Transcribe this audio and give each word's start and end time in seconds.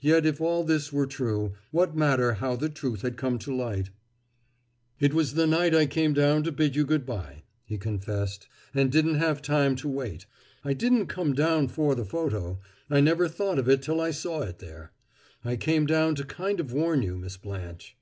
Yet 0.00 0.24
if 0.24 0.40
all 0.40 0.64
this 0.64 0.94
were 0.94 1.06
true, 1.06 1.52
what 1.72 1.94
matter 1.94 2.32
how 2.32 2.56
the 2.56 2.70
truth 2.70 3.02
had 3.02 3.18
come 3.18 3.38
to 3.40 3.54
light? 3.54 3.90
"It 4.98 5.12
was 5.12 5.34
the 5.34 5.46
night 5.46 5.74
I 5.74 5.84
came 5.84 6.14
down 6.14 6.42
to 6.44 6.52
bid 6.52 6.74
you 6.74 6.86
good 6.86 7.04
by," 7.04 7.42
he 7.66 7.76
confessed, 7.76 8.48
"and 8.72 8.90
didn't 8.90 9.16
have 9.16 9.42
time 9.42 9.76
to 9.76 9.86
wait. 9.88 10.24
I 10.64 10.72
didn't 10.72 11.08
come 11.08 11.34
down 11.34 11.68
for 11.68 11.94
the 11.94 12.06
photo. 12.06 12.58
I 12.88 13.00
never 13.00 13.28
thought 13.28 13.58
of 13.58 13.68
it 13.68 13.82
till 13.82 14.00
I 14.00 14.10
saw 14.10 14.40
it 14.40 14.58
there. 14.58 14.92
I 15.44 15.56
came 15.56 15.84
down 15.84 16.14
to 16.14 16.24
kind 16.24 16.60
of 16.60 16.72
warn 16.72 17.02
you, 17.02 17.18
Miss 17.18 17.36
Blanche!" 17.36 17.94